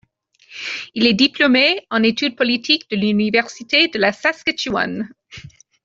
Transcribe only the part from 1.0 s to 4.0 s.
est diplômé en études politiques de l'Université de